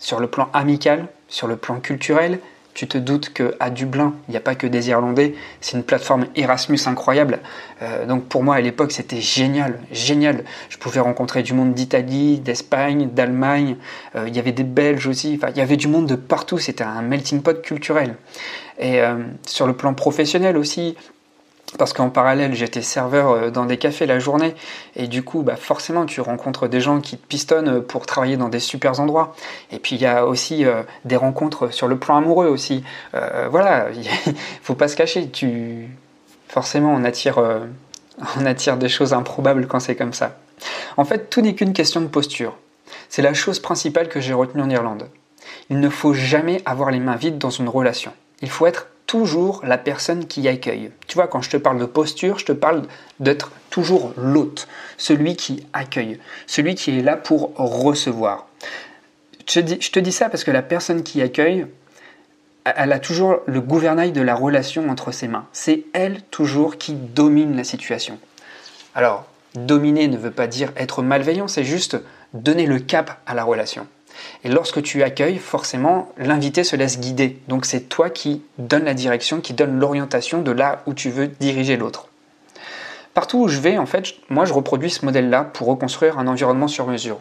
Sur 0.00 0.18
le 0.18 0.26
plan 0.26 0.48
amical, 0.52 1.06
sur 1.28 1.46
le 1.46 1.54
plan 1.54 1.78
culturel, 1.78 2.40
tu 2.74 2.88
te 2.88 2.98
doutes 2.98 3.32
qu'à 3.32 3.70
Dublin, 3.70 4.14
il 4.26 4.32
n'y 4.32 4.36
a 4.36 4.40
pas 4.40 4.56
que 4.56 4.66
des 4.66 4.88
Irlandais, 4.88 5.36
c'est 5.60 5.76
une 5.76 5.84
plateforme 5.84 6.26
Erasmus 6.34 6.80
incroyable. 6.86 7.38
Euh, 7.82 8.04
donc 8.04 8.24
pour 8.24 8.42
moi 8.42 8.56
à 8.56 8.60
l'époque 8.60 8.90
c'était 8.90 9.20
génial, 9.20 9.78
génial. 9.92 10.42
Je 10.70 10.76
pouvais 10.76 10.98
rencontrer 10.98 11.44
du 11.44 11.54
monde 11.54 11.72
d'Italie, 11.72 12.40
d'Espagne, 12.40 13.10
d'Allemagne, 13.12 13.76
euh, 14.16 14.24
il 14.26 14.34
y 14.34 14.40
avait 14.40 14.50
des 14.50 14.64
Belges 14.64 15.06
aussi, 15.06 15.38
enfin, 15.40 15.52
il 15.54 15.58
y 15.58 15.60
avait 15.60 15.76
du 15.76 15.86
monde 15.86 16.06
de 16.06 16.16
partout, 16.16 16.58
c'était 16.58 16.82
un 16.82 17.02
melting 17.02 17.42
pot 17.42 17.62
culturel. 17.62 18.16
Et 18.80 19.02
euh, 19.02 19.18
sur 19.46 19.68
le 19.68 19.74
plan 19.74 19.94
professionnel 19.94 20.56
aussi, 20.56 20.96
parce 21.78 21.92
qu'en 21.92 22.10
parallèle, 22.10 22.54
j'étais 22.54 22.82
serveur 22.82 23.30
euh, 23.30 23.50
dans 23.50 23.64
des 23.64 23.78
cafés 23.78 24.06
la 24.06 24.18
journée, 24.18 24.54
et 24.96 25.06
du 25.06 25.22
coup, 25.22 25.42
bah 25.42 25.56
forcément, 25.56 26.06
tu 26.06 26.20
rencontres 26.20 26.68
des 26.68 26.80
gens 26.80 27.00
qui 27.00 27.16
te 27.16 27.26
pistonnent 27.26 27.82
pour 27.82 28.06
travailler 28.06 28.36
dans 28.36 28.48
des 28.48 28.60
super 28.60 29.00
endroits. 29.00 29.34
Et 29.70 29.78
puis, 29.78 29.96
il 29.96 30.02
y 30.02 30.06
a 30.06 30.26
aussi 30.26 30.64
euh, 30.64 30.82
des 31.04 31.16
rencontres 31.16 31.72
sur 31.72 31.88
le 31.88 31.98
plan 31.98 32.16
amoureux 32.16 32.46
aussi. 32.46 32.84
Euh, 33.14 33.48
voilà, 33.50 33.88
il 33.90 34.34
faut 34.62 34.74
pas 34.74 34.88
se 34.88 34.96
cacher. 34.96 35.28
Tu, 35.28 35.88
forcément, 36.48 36.92
on 36.94 37.04
attire, 37.04 37.38
on 38.38 38.46
attire 38.46 38.76
des 38.76 38.88
choses 38.88 39.12
improbables 39.12 39.66
quand 39.66 39.80
c'est 39.80 39.96
comme 39.96 40.12
ça. 40.12 40.38
En 40.96 41.04
fait, 41.04 41.30
tout 41.30 41.40
n'est 41.40 41.54
qu'une 41.54 41.72
question 41.72 42.00
de 42.00 42.06
posture. 42.06 42.56
C'est 43.08 43.22
la 43.22 43.34
chose 43.34 43.60
principale 43.60 44.08
que 44.08 44.20
j'ai 44.20 44.34
retenue 44.34 44.62
en 44.62 44.70
Irlande. 44.70 45.08
Il 45.70 45.80
ne 45.80 45.88
faut 45.88 46.12
jamais 46.12 46.62
avoir 46.66 46.90
les 46.90 47.00
mains 47.00 47.16
vides 47.16 47.38
dans 47.38 47.50
une 47.50 47.68
relation. 47.68 48.12
Il 48.42 48.50
faut 48.50 48.66
être 48.66 48.88
toujours 49.12 49.60
la 49.62 49.76
personne 49.76 50.26
qui 50.26 50.48
accueille. 50.48 50.90
Tu 51.06 51.16
vois, 51.16 51.28
quand 51.28 51.42
je 51.42 51.50
te 51.50 51.58
parle 51.58 51.78
de 51.78 51.84
posture, 51.84 52.38
je 52.38 52.46
te 52.46 52.52
parle 52.52 52.84
d'être 53.20 53.52
toujours 53.68 54.14
l'hôte, 54.16 54.66
celui 54.96 55.36
qui 55.36 55.66
accueille, 55.74 56.18
celui 56.46 56.76
qui 56.76 56.98
est 56.98 57.02
là 57.02 57.18
pour 57.18 57.54
recevoir. 57.56 58.46
Je, 59.46 59.60
te 59.60 59.98
dis 59.98 60.12
ça 60.12 60.30
parce 60.30 60.44
que 60.44 60.50
la 60.50 60.62
personne 60.62 61.02
qui 61.02 61.20
accueille, 61.20 61.66
elle 62.64 62.90
a 62.90 62.98
toujours 62.98 63.40
le 63.44 63.60
gouvernail 63.60 64.12
de 64.12 64.22
la 64.22 64.34
relation 64.34 64.88
entre 64.88 65.12
ses 65.12 65.28
mains. 65.28 65.44
C'est 65.52 65.84
elle 65.92 66.22
toujours 66.30 66.78
qui 66.78 66.94
domine 66.94 67.54
la 67.54 67.64
situation. 67.64 68.18
Alors, 68.94 69.26
dominer 69.54 70.08
ne 70.08 70.16
veut 70.16 70.30
pas 70.30 70.46
dire 70.46 70.72
être 70.74 71.02
malveillant, 71.02 71.48
c'est 71.48 71.64
juste 71.64 71.98
donner 72.32 72.64
le 72.64 72.78
cap 72.78 73.20
à 73.26 73.34
la 73.34 73.44
relation. 73.44 73.86
Et 74.44 74.48
lorsque 74.48 74.82
tu 74.82 75.02
accueilles, 75.02 75.38
forcément, 75.38 76.12
l'invité 76.16 76.64
se 76.64 76.76
laisse 76.76 76.98
guider. 76.98 77.38
Donc 77.48 77.64
c'est 77.64 77.88
toi 77.88 78.10
qui 78.10 78.42
donne 78.58 78.84
la 78.84 78.94
direction, 78.94 79.40
qui 79.40 79.54
donne 79.54 79.78
l'orientation 79.78 80.42
de 80.42 80.50
là 80.50 80.82
où 80.86 80.94
tu 80.94 81.10
veux 81.10 81.28
diriger 81.28 81.76
l'autre. 81.76 82.08
Partout 83.14 83.40
où 83.40 83.48
je 83.48 83.60
vais, 83.60 83.78
en 83.78 83.86
fait, 83.86 84.14
moi 84.30 84.44
je 84.44 84.52
reproduis 84.52 84.90
ce 84.90 85.04
modèle-là 85.04 85.44
pour 85.44 85.68
reconstruire 85.68 86.18
un 86.18 86.26
environnement 86.26 86.68
sur 86.68 86.86
mesure. 86.86 87.20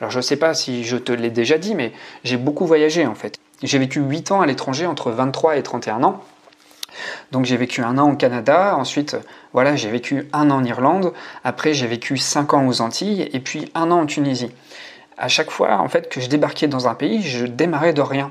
Alors 0.00 0.10
je 0.10 0.18
ne 0.18 0.22
sais 0.22 0.36
pas 0.36 0.54
si 0.54 0.84
je 0.84 0.96
te 0.96 1.12
l'ai 1.12 1.30
déjà 1.30 1.58
dit, 1.58 1.74
mais 1.74 1.92
j'ai 2.24 2.36
beaucoup 2.36 2.66
voyagé 2.66 3.06
en 3.06 3.14
fait. 3.14 3.38
J'ai 3.62 3.78
vécu 3.78 4.00
8 4.00 4.32
ans 4.32 4.40
à 4.40 4.46
l'étranger 4.46 4.86
entre 4.86 5.10
23 5.10 5.56
et 5.56 5.62
31 5.62 6.02
ans. 6.02 6.22
Donc 7.30 7.44
j'ai 7.44 7.56
vécu 7.56 7.82
un 7.82 7.98
an 7.98 8.10
au 8.10 8.16
Canada, 8.16 8.76
ensuite 8.76 9.16
voilà, 9.52 9.76
j'ai 9.76 9.90
vécu 9.90 10.28
un 10.32 10.50
an 10.50 10.56
en 10.56 10.64
Irlande, 10.64 11.12
après 11.44 11.72
j'ai 11.74 11.86
vécu 11.86 12.16
5 12.16 12.54
ans 12.54 12.66
aux 12.66 12.80
Antilles 12.80 13.28
et 13.32 13.40
puis 13.40 13.70
un 13.74 13.90
an 13.90 14.00
en 14.00 14.06
Tunisie 14.06 14.50
à 15.18 15.28
chaque 15.28 15.50
fois 15.50 15.78
en 15.78 15.88
fait 15.88 16.08
que 16.08 16.20
je 16.20 16.28
débarquais 16.28 16.68
dans 16.68 16.88
un 16.88 16.94
pays, 16.94 17.22
je 17.22 17.46
démarrais 17.46 17.92
de 17.92 18.02
rien. 18.02 18.30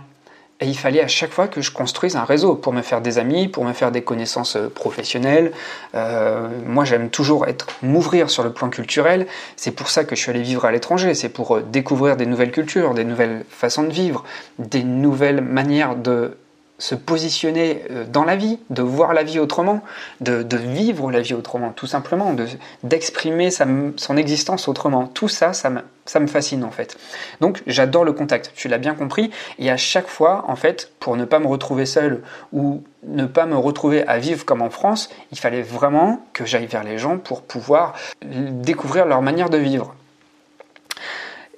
Et 0.59 0.65
il 0.65 0.77
fallait 0.77 1.01
à 1.01 1.07
chaque 1.07 1.31
fois 1.31 1.47
que 1.47 1.61
je 1.61 1.71
construise 1.71 2.15
un 2.15 2.23
réseau 2.23 2.55
pour 2.55 2.73
me 2.73 2.81
faire 2.81 3.01
des 3.01 3.19
amis, 3.19 3.47
pour 3.47 3.63
me 3.63 3.73
faire 3.73 3.91
des 3.91 4.01
connaissances 4.01 4.55
euh, 4.55 4.69
professionnelles. 4.69 5.51
Euh, 5.93 6.47
moi, 6.65 6.83
j'aime 6.83 7.09
toujours 7.11 7.47
être 7.47 7.67
m'ouvrir 7.83 8.31
sur 8.31 8.43
le 8.43 8.51
plan 8.51 8.69
culturel. 8.69 9.27
C'est 9.55 9.69
pour 9.71 9.89
ça 9.89 10.03
que 10.03 10.15
je 10.15 10.21
suis 10.21 10.31
allé 10.31 10.41
vivre 10.41 10.65
à 10.65 10.71
l'étranger. 10.71 11.13
C'est 11.13 11.29
pour 11.29 11.57
euh, 11.57 11.61
découvrir 11.61 12.17
des 12.17 12.25
nouvelles 12.25 12.51
cultures, 12.51 12.95
des 12.95 13.03
nouvelles 13.03 13.45
façons 13.51 13.83
de 13.83 13.91
vivre, 13.91 14.23
des 14.57 14.83
nouvelles 14.83 15.41
manières 15.41 15.95
de 15.95 16.37
se 16.79 16.95
positionner 16.95 17.83
euh, 17.89 18.05
dans 18.05 18.23
la 18.23 18.35
vie, 18.35 18.59
de 18.69 18.81
voir 18.81 19.13
la 19.13 19.23
vie 19.23 19.39
autrement, 19.39 19.81
de, 20.21 20.45
vivre 20.57 21.11
la 21.11 21.21
vie 21.21 21.33
autrement, 21.33 21.71
tout 21.71 21.87
simplement, 21.87 22.35
d'exprimer 22.83 23.49
son 23.51 24.17
existence 24.17 24.67
autrement. 24.67 25.07
Tout 25.07 25.27
ça, 25.27 25.53
ça 25.53 25.69
me, 25.69 25.81
ça 26.05 26.19
me 26.19 26.27
fascine 26.27 26.63
en 26.63 26.71
fait. 26.71 26.97
Donc 27.41 27.63
j'adore 27.67 28.03
le 28.03 28.13
contact, 28.13 28.51
tu 28.55 28.67
l'as 28.67 28.77
bien 28.77 28.93
compris, 28.93 29.31
et 29.59 29.69
à 29.69 29.77
chaque 29.77 30.07
fois, 30.07 30.45
en 30.47 30.55
fait, 30.55 30.91
pour 30.99 31.15
ne 31.17 31.25
pas 31.25 31.39
me 31.39 31.47
retrouver 31.47 31.85
seul 31.85 32.21
ou 32.53 32.83
ne 33.03 33.25
pas 33.25 33.45
me 33.45 33.57
retrouver 33.57 34.05
à 34.07 34.19
vivre 34.19 34.45
comme 34.45 34.61
en 34.61 34.69
France, 34.69 35.09
il 35.31 35.39
fallait 35.39 35.61
vraiment 35.61 36.25
que 36.33 36.45
j'aille 36.45 36.67
vers 36.67 36.83
les 36.83 36.97
gens 36.97 37.17
pour 37.17 37.41
pouvoir 37.41 37.93
découvrir 38.23 39.05
leur 39.05 39.21
manière 39.21 39.49
de 39.49 39.57
vivre. 39.57 39.95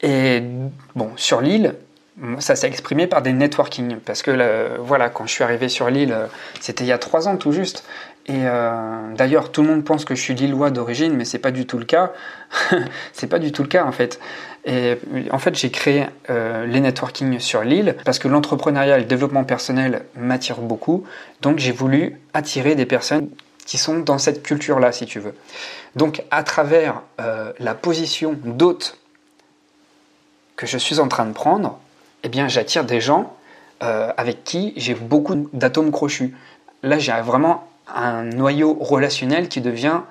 Et 0.01 0.41
bon, 0.95 1.11
sur 1.17 1.41
l'île, 1.41 1.75
ça 2.39 2.55
s'est 2.55 2.67
exprimé 2.67 3.07
par 3.07 3.21
des 3.21 3.33
networking. 3.33 3.97
Parce 3.97 4.21
que 4.21 4.77
voilà, 4.79 5.09
quand 5.09 5.25
je 5.25 5.31
suis 5.31 5.43
arrivé 5.43 5.69
sur 5.69 5.89
l'île, 5.89 6.15
c'était 6.59 6.83
il 6.83 6.87
y 6.87 6.91
a 6.91 6.97
trois 6.97 7.27
ans 7.27 7.37
tout 7.37 7.51
juste. 7.51 7.83
Et 8.29 8.45
euh, 8.45 9.15
d'ailleurs, 9.15 9.51
tout 9.51 9.63
le 9.63 9.69
monde 9.69 9.83
pense 9.83 10.05
que 10.05 10.13
je 10.13 10.21
suis 10.21 10.35
lillois 10.35 10.69
d'origine, 10.69 11.15
mais 11.15 11.25
c'est 11.25 11.39
pas 11.39 11.49
du 11.49 11.65
tout 11.65 11.79
le 11.79 11.85
cas. 11.85 12.13
c'est 13.13 13.25
pas 13.25 13.39
du 13.39 13.51
tout 13.51 13.63
le 13.63 13.67
cas 13.67 13.83
en 13.85 13.91
fait. 13.91 14.19
Et 14.65 14.97
en 15.31 15.39
fait, 15.39 15.55
j'ai 15.55 15.71
créé 15.71 16.05
euh, 16.29 16.67
les 16.67 16.79
networking 16.79 17.39
sur 17.39 17.63
l'île 17.63 17.95
parce 18.05 18.19
que 18.19 18.27
l'entrepreneuriat 18.27 18.97
et 18.97 18.99
le 18.99 19.07
développement 19.07 19.43
personnel 19.45 20.03
m'attirent 20.15 20.61
beaucoup. 20.61 21.05
Donc, 21.41 21.57
j'ai 21.57 21.71
voulu 21.71 22.19
attirer 22.35 22.75
des 22.75 22.85
personnes 22.85 23.29
qui 23.65 23.79
sont 23.79 23.99
dans 23.99 24.19
cette 24.19 24.43
culture-là, 24.43 24.91
si 24.91 25.07
tu 25.07 25.19
veux. 25.19 25.33
Donc, 25.95 26.23
à 26.29 26.43
travers 26.43 27.01
euh, 27.19 27.51
la 27.57 27.73
position 27.73 28.35
d'hôte 28.43 28.99
que 30.55 30.67
je 30.67 30.77
suis 30.77 30.99
en 30.99 31.07
train 31.07 31.25
de 31.25 31.33
prendre, 31.33 31.79
eh 32.23 32.29
bien, 32.29 32.47
j'attire 32.47 32.85
des 32.85 33.01
gens 33.01 33.35
euh, 33.83 34.11
avec 34.17 34.43
qui 34.43 34.73
j'ai 34.75 34.93
beaucoup 34.93 35.47
d'atomes 35.53 35.91
crochus. 35.91 36.35
Là, 36.83 36.99
j'ai 36.99 37.13
vraiment 37.21 37.67
un 37.93 38.23
noyau 38.23 38.77
relationnel 38.79 39.47
qui 39.47 39.61
devient 39.61 40.01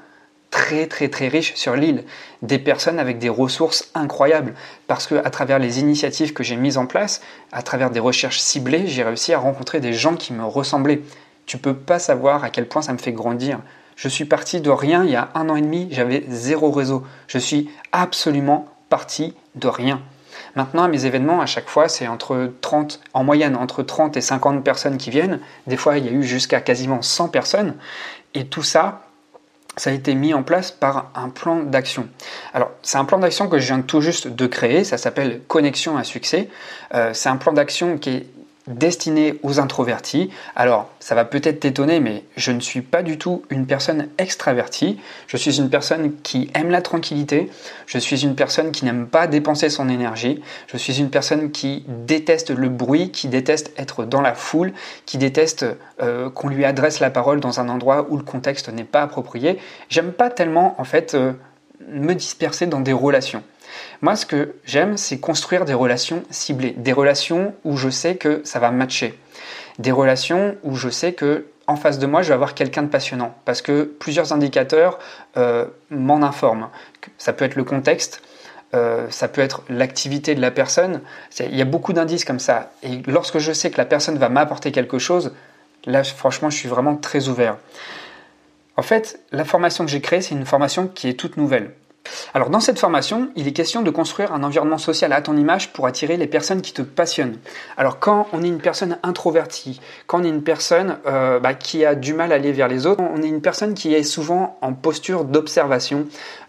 très 0.50 0.86
très 0.86 1.08
très 1.08 1.28
riche 1.28 1.54
sur 1.54 1.76
l'île. 1.76 2.04
Des 2.42 2.58
personnes 2.58 2.98
avec 2.98 3.18
des 3.18 3.28
ressources 3.28 3.90
incroyables. 3.94 4.54
Parce 4.86 5.06
que 5.06 5.16
à 5.16 5.30
travers 5.30 5.58
les 5.58 5.80
initiatives 5.80 6.32
que 6.32 6.42
j'ai 6.42 6.56
mises 6.56 6.78
en 6.78 6.86
place, 6.86 7.20
à 7.52 7.62
travers 7.62 7.90
des 7.90 8.00
recherches 8.00 8.38
ciblées, 8.38 8.86
j'ai 8.86 9.02
réussi 9.02 9.34
à 9.34 9.38
rencontrer 9.38 9.80
des 9.80 9.92
gens 9.92 10.14
qui 10.14 10.32
me 10.32 10.44
ressemblaient. 10.44 11.02
Tu 11.46 11.58
peux 11.58 11.74
pas 11.74 11.98
savoir 11.98 12.44
à 12.44 12.50
quel 12.50 12.66
point 12.66 12.82
ça 12.82 12.92
me 12.92 12.98
fait 12.98 13.12
grandir. 13.12 13.60
Je 13.96 14.08
suis 14.08 14.24
parti 14.24 14.60
de 14.60 14.70
rien 14.70 15.04
il 15.04 15.10
y 15.10 15.16
a 15.16 15.30
un 15.34 15.48
an 15.48 15.56
et 15.56 15.60
demi, 15.60 15.88
j'avais 15.90 16.24
zéro 16.28 16.70
réseau. 16.70 17.04
Je 17.26 17.38
suis 17.38 17.68
absolument 17.92 18.66
parti 18.88 19.34
de 19.56 19.68
rien. 19.68 20.00
Maintenant, 20.56 20.84
à 20.84 20.88
mes 20.88 21.06
événements, 21.06 21.40
à 21.40 21.46
chaque 21.46 21.68
fois, 21.68 21.88
c'est 21.88 22.06
entre 22.08 22.52
30, 22.60 23.00
en 23.14 23.24
moyenne, 23.24 23.56
entre 23.56 23.82
30 23.82 24.16
et 24.16 24.20
50 24.20 24.64
personnes 24.64 24.98
qui 24.98 25.10
viennent. 25.10 25.40
Des 25.66 25.76
fois, 25.76 25.98
il 25.98 26.06
y 26.06 26.08
a 26.08 26.12
eu 26.12 26.22
jusqu'à 26.22 26.60
quasiment 26.60 27.02
100 27.02 27.28
personnes. 27.28 27.74
Et 28.34 28.46
tout 28.46 28.62
ça, 28.62 29.02
ça 29.76 29.90
a 29.90 29.92
été 29.92 30.14
mis 30.14 30.34
en 30.34 30.42
place 30.42 30.70
par 30.70 31.10
un 31.14 31.28
plan 31.28 31.62
d'action. 31.62 32.08
Alors, 32.52 32.70
c'est 32.82 32.98
un 32.98 33.04
plan 33.04 33.18
d'action 33.18 33.48
que 33.48 33.58
je 33.58 33.66
viens 33.66 33.80
tout 33.80 34.00
juste 34.00 34.28
de 34.28 34.46
créer, 34.46 34.84
ça 34.84 34.98
s'appelle 34.98 35.40
Connexion 35.46 35.96
à 35.96 36.04
succès. 36.04 36.48
Euh, 36.94 37.14
c'est 37.14 37.28
un 37.28 37.36
plan 37.36 37.52
d'action 37.52 37.98
qui 37.98 38.10
est 38.10 38.26
destiné 38.68 39.38
aux 39.42 39.60
introvertis. 39.60 40.30
Alors, 40.54 40.90
ça 41.00 41.14
va 41.14 41.24
peut-être 41.24 41.60
t'étonner, 41.60 42.00
mais 42.00 42.24
je 42.36 42.52
ne 42.52 42.60
suis 42.60 42.82
pas 42.82 43.02
du 43.02 43.18
tout 43.18 43.42
une 43.50 43.66
personne 43.66 44.08
extravertie. 44.18 44.98
Je 45.26 45.36
suis 45.36 45.58
une 45.58 45.70
personne 45.70 46.12
qui 46.22 46.50
aime 46.54 46.70
la 46.70 46.82
tranquillité. 46.82 47.50
Je 47.86 47.98
suis 47.98 48.22
une 48.22 48.34
personne 48.34 48.70
qui 48.70 48.84
n'aime 48.84 49.06
pas 49.06 49.26
dépenser 49.26 49.70
son 49.70 49.88
énergie. 49.88 50.42
Je 50.66 50.76
suis 50.76 50.98
une 51.00 51.10
personne 51.10 51.50
qui 51.50 51.84
déteste 51.88 52.50
le 52.50 52.68
bruit, 52.68 53.10
qui 53.10 53.28
déteste 53.28 53.72
être 53.76 54.04
dans 54.04 54.20
la 54.20 54.34
foule, 54.34 54.72
qui 55.06 55.18
déteste 55.18 55.64
euh, 56.02 56.30
qu'on 56.30 56.48
lui 56.48 56.64
adresse 56.64 57.00
la 57.00 57.10
parole 57.10 57.40
dans 57.40 57.60
un 57.60 57.68
endroit 57.68 58.06
où 58.10 58.16
le 58.16 58.22
contexte 58.22 58.68
n'est 58.68 58.84
pas 58.84 59.02
approprié. 59.02 59.58
J'aime 59.88 60.12
pas 60.12 60.30
tellement, 60.30 60.74
en 60.78 60.84
fait, 60.84 61.14
euh, 61.14 61.32
me 61.88 62.14
disperser 62.14 62.66
dans 62.66 62.80
des 62.80 62.92
relations. 62.92 63.42
Moi, 64.02 64.16
ce 64.16 64.26
que 64.26 64.54
j'aime, 64.64 64.96
c'est 64.96 65.18
construire 65.18 65.64
des 65.64 65.74
relations 65.74 66.22
ciblées, 66.30 66.74
des 66.76 66.92
relations 66.92 67.54
où 67.64 67.76
je 67.76 67.88
sais 67.88 68.16
que 68.16 68.40
ça 68.44 68.58
va 68.58 68.70
matcher, 68.70 69.18
des 69.78 69.92
relations 69.92 70.56
où 70.62 70.74
je 70.74 70.88
sais 70.88 71.12
que 71.12 71.46
en 71.68 71.76
face 71.76 71.98
de 71.98 72.06
moi, 72.06 72.22
je 72.22 72.28
vais 72.28 72.34
avoir 72.34 72.54
quelqu'un 72.54 72.82
de 72.82 72.88
passionnant, 72.88 73.34
parce 73.44 73.60
que 73.60 73.82
plusieurs 73.82 74.32
indicateurs 74.32 74.98
euh, 75.36 75.66
m'en 75.90 76.22
informent. 76.22 76.70
Ça 77.18 77.34
peut 77.34 77.44
être 77.44 77.56
le 77.56 77.64
contexte, 77.64 78.22
euh, 78.74 79.06
ça 79.10 79.28
peut 79.28 79.42
être 79.42 79.62
l'activité 79.68 80.34
de 80.34 80.40
la 80.40 80.50
personne. 80.50 81.02
Il 81.38 81.54
y 81.54 81.60
a 81.60 81.66
beaucoup 81.66 81.92
d'indices 81.92 82.24
comme 82.24 82.38
ça. 82.38 82.72
Et 82.82 83.02
lorsque 83.06 83.38
je 83.38 83.52
sais 83.52 83.70
que 83.70 83.76
la 83.76 83.84
personne 83.84 84.16
va 84.16 84.30
m'apporter 84.30 84.72
quelque 84.72 84.98
chose, 84.98 85.34
là, 85.84 86.04
franchement, 86.04 86.48
je 86.48 86.56
suis 86.56 86.68
vraiment 86.70 86.96
très 86.96 87.28
ouvert. 87.28 87.58
En 88.76 88.82
fait, 88.82 89.20
la 89.32 89.44
formation 89.44 89.84
que 89.84 89.90
j'ai 89.90 90.00
créée, 90.00 90.22
c'est 90.22 90.34
une 90.34 90.46
formation 90.46 90.86
qui 90.86 91.08
est 91.08 91.14
toute 91.14 91.36
nouvelle. 91.36 91.72
Alors 92.34 92.50
dans 92.50 92.60
cette 92.60 92.78
formation, 92.78 93.30
il 93.36 93.48
est 93.48 93.52
question 93.52 93.82
de 93.82 93.90
construire 93.90 94.32
un 94.32 94.42
environnement 94.42 94.78
social 94.78 95.12
à 95.12 95.22
ton 95.22 95.36
image 95.36 95.72
pour 95.72 95.86
attirer 95.86 96.16
les 96.16 96.26
personnes 96.26 96.60
qui 96.60 96.72
te 96.72 96.82
passionnent. 96.82 97.38
Alors 97.76 97.98
quand 97.98 98.28
on 98.32 98.42
est 98.42 98.48
une 98.48 98.60
personne 98.60 98.98
introvertie, 99.02 99.80
quand 100.06 100.20
on 100.20 100.24
est 100.24 100.28
une 100.28 100.42
personne 100.42 100.98
euh, 101.06 101.40
bah, 101.40 101.54
qui 101.54 101.84
a 101.84 101.94
du 101.94 102.12
mal 102.12 102.32
à 102.32 102.36
aller 102.36 102.52
vers 102.52 102.68
les 102.68 102.86
autres, 102.86 103.02
on 103.02 103.22
est 103.22 103.28
une 103.28 103.40
personne 103.40 103.74
qui 103.74 103.94
est 103.94 104.02
souvent 104.02 104.58
en 104.60 104.74
posture 104.74 105.24
d'observation, 105.24 106.06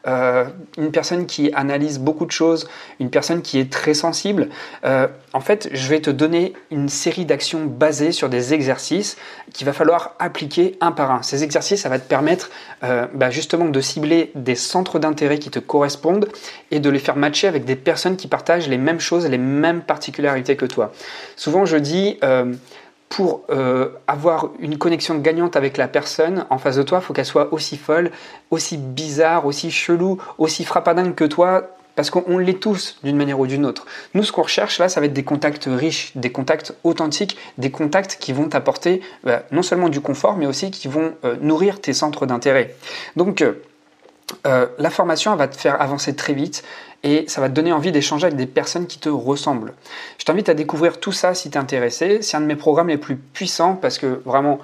euh, 0.08 0.46
une 0.77 0.91
personne 0.91 1.25
qui 1.25 1.51
analyse 1.53 2.00
beaucoup 2.00 2.25
de 2.25 2.32
choses, 2.32 2.68
une 3.00 3.10
personne 3.10 3.41
qui 3.41 3.60
est 3.60 3.72
très 3.72 3.94
sensible, 3.94 4.50
euh, 4.86 5.08
en 5.34 5.41
fait, 5.41 5.70
je 5.74 5.88
vais 5.88 6.00
te 6.00 6.10
donner 6.10 6.53
une 6.72 6.89
série 6.89 7.25
d'actions 7.25 7.65
basées 7.65 8.12
sur 8.12 8.29
des 8.29 8.53
exercices 8.53 9.18
qu'il 9.53 9.65
va 9.65 9.74
falloir 9.74 10.15
appliquer 10.20 10.77
un 10.82 10.91
par 10.91 11.12
un. 11.12 11.22
Ces 11.22 11.44
exercices, 11.44 11.82
ça 11.82 11.89
va 11.89 12.00
te 12.00 12.08
permettre 12.08 12.50
euh, 12.84 13.08
bah, 13.13 13.29
justement 13.29 13.65
de 13.65 13.82
cibler 13.82 14.32
des 14.36 14.56
centres 14.56 15.00
d'intérêt 15.00 15.39
qui 15.39 15.50
te 15.50 15.60
correspondent 15.60 16.29
et 16.72 16.79
de 16.79 16.89
les 16.89 17.00
faire 17.00 17.15
matcher 17.15 17.48
avec 17.48 17.65
des 17.65 17.75
personnes 17.75 18.15
qui 18.15 18.27
partagent 18.27 18.68
les 18.68 18.77
mêmes 18.77 19.00
choses, 19.00 19.27
les 19.27 19.38
mêmes 19.38 19.82
particularités 19.82 20.56
que 20.56 20.65
toi. 20.65 20.94
Souvent, 21.36 21.65
je 21.65 21.77
dis 21.77 22.20
pour 23.10 23.44
euh, 23.50 23.89
avoir 24.08 24.50
une 24.60 24.78
connexion 24.78 25.18
gagnante 25.18 25.56
avec 25.56 25.78
la 25.78 25.88
personne 25.88 26.46
en 26.50 26.60
face 26.60 26.75
de 26.75 26.84
toi, 26.84 27.00
il 27.01 27.06
faut 27.06 27.13
qu'elle 27.13 27.25
soit 27.25 27.51
aussi 27.51 27.75
folle, 27.75 28.12
aussi 28.51 28.78
bizarre, 28.78 29.46
aussi 29.46 29.72
chelou, 29.72 30.20
aussi 30.38 30.63
frappadingue 30.63 31.16
que 31.16 31.25
toi, 31.25 31.75
parce 31.96 32.12
qu'on 32.12 32.38
l'est 32.38 32.62
tous 32.62 32.98
d'une 33.04 33.18
manière 33.18 33.39
ou 33.39 33.46
d'une 33.46 33.66
autre. 33.66 33.86
Nous, 34.13 34.24
ce 34.24 34.32
qu'on 34.32 34.44
recherche 34.44 34.80
là, 34.80 34.88
ça 34.88 35.01
va 35.01 35.08
être 35.08 35.13
des 35.13 35.25
contacts 35.25 35.68
riches, 35.68 36.13
des 36.16 36.32
contacts 36.32 36.74
authentiques, 36.86 37.36
des 37.58 37.72
contacts 37.72 38.18
qui 38.22 38.32
vont 38.32 38.48
t'apporter 38.48 39.01
bah, 39.25 39.44
non 39.51 39.63
seulement 39.63 39.89
du 39.89 40.00
confort, 40.00 40.38
mais 40.38 40.46
aussi 40.46 40.72
qui 40.72 40.88
vont 40.88 41.16
euh, 41.25 41.36
nourrir 41.42 41.82
tes 41.82 41.92
centres 41.92 42.25
d'intérêt. 42.25 42.75
Euh, 43.18 43.54
la 44.43 44.89
formation 44.89 45.36
va 45.36 45.48
te 45.48 45.55
faire 45.55 45.81
avancer 45.81 46.15
très 46.15 46.33
vite 46.33 46.63
et 47.03 47.25
ça 47.27 47.39
va 47.39 47.48
te 47.50 47.53
donner 47.53 47.71
envie 47.71 47.91
d'échanger 47.91 48.25
avec 48.25 48.38
des 48.38 48.45
personnes 48.45 48.86
qui 48.86 49.00
te 49.00 49.09
ressemblent. 49.09 49.74
Je 50.17 50.25
t'invite 50.25 50.50
à 50.50 50.53
découvrir 50.53 51.00
tout 51.00 51.13
ça 51.13 51.33
si 51.33 51.50
tu 51.50 51.57
es 51.57 51.62
intéressé. 51.62 52.21
C'est 52.21 52.36
un 52.36 52.41
de 52.41 52.45
mes 52.45 52.57
programmes 52.57 52.89
les 52.89 52.98
plus 52.98 53.15
puissants 53.15 53.75
parce 53.75 53.98
que 53.98 54.21
vraiment, 54.25 54.59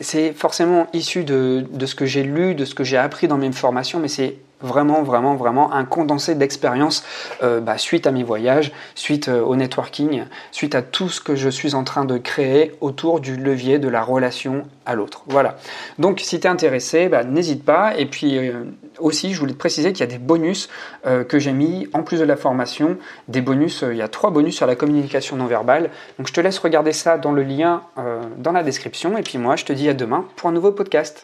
c'est 0.00 0.32
forcément 0.32 0.88
issu 0.92 1.24
de, 1.24 1.64
de 1.70 1.86
ce 1.86 1.94
que 1.94 2.04
j'ai 2.04 2.22
lu, 2.22 2.54
de 2.54 2.64
ce 2.64 2.74
que 2.74 2.84
j'ai 2.84 2.98
appris 2.98 3.28
dans 3.28 3.38
mes 3.38 3.50
formations, 3.52 3.98
mais 3.98 4.08
c'est 4.08 4.36
vraiment, 4.64 5.02
vraiment, 5.02 5.36
vraiment 5.36 5.72
un 5.72 5.84
condensé 5.84 6.34
d'expérience 6.34 7.04
euh, 7.42 7.60
bah, 7.60 7.78
suite 7.78 8.06
à 8.06 8.10
mes 8.10 8.22
voyages, 8.22 8.72
suite 8.94 9.28
euh, 9.28 9.42
au 9.42 9.56
networking, 9.56 10.24
suite 10.50 10.74
à 10.74 10.82
tout 10.82 11.08
ce 11.08 11.20
que 11.20 11.36
je 11.36 11.48
suis 11.48 11.74
en 11.74 11.84
train 11.84 12.04
de 12.04 12.18
créer 12.18 12.72
autour 12.80 13.20
du 13.20 13.36
levier 13.36 13.78
de 13.78 13.88
la 13.88 14.02
relation 14.02 14.64
à 14.86 14.94
l'autre. 14.94 15.22
Voilà. 15.26 15.56
Donc, 15.98 16.20
si 16.20 16.40
tu 16.40 16.46
es 16.46 16.50
intéressé, 16.50 17.08
bah, 17.08 17.24
n'hésite 17.24 17.64
pas. 17.64 17.96
Et 17.96 18.06
puis 18.06 18.38
euh, 18.38 18.64
aussi, 18.98 19.34
je 19.34 19.40
voulais 19.40 19.52
te 19.52 19.58
préciser 19.58 19.92
qu'il 19.92 20.00
y 20.00 20.08
a 20.08 20.12
des 20.12 20.18
bonus 20.18 20.68
que 21.28 21.38
j'ai 21.38 21.52
mis 21.52 21.86
en 21.92 22.02
plus 22.02 22.18
de 22.18 22.24
la 22.24 22.36
formation. 22.36 22.96
Des 23.28 23.42
bonus, 23.42 23.84
il 23.90 23.96
y 23.96 24.02
a 24.02 24.08
trois 24.08 24.30
bonus 24.30 24.56
sur 24.56 24.66
la 24.66 24.74
communication 24.74 25.36
non 25.36 25.44
verbale. 25.44 25.90
Donc, 26.18 26.28
je 26.28 26.32
te 26.32 26.40
laisse 26.40 26.58
regarder 26.58 26.92
ça 26.92 27.18
dans 27.18 27.32
le 27.32 27.42
lien 27.42 27.82
dans 28.38 28.52
la 28.52 28.62
description. 28.62 29.18
Et 29.18 29.22
puis 29.22 29.36
moi, 29.36 29.56
je 29.56 29.66
te 29.66 29.72
dis 29.74 29.88
à 29.88 29.94
demain 29.94 30.24
pour 30.36 30.48
un 30.48 30.52
nouveau 30.52 30.72
podcast. 30.72 31.04